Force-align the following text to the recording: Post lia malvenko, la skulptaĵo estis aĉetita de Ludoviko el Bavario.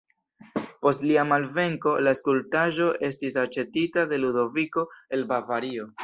Post 0.85 1.03
lia 1.09 1.25
malvenko, 1.31 1.91
la 2.07 2.13
skulptaĵo 2.19 2.87
estis 3.09 3.37
aĉetita 3.41 4.05
de 4.13 4.19
Ludoviko 4.23 4.87
el 5.19 5.27
Bavario. 5.33 5.87